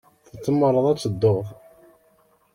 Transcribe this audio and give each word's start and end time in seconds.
Tzemreḍ 0.35 0.85
ad 0.87 0.97
tedduḍ. 0.99 1.47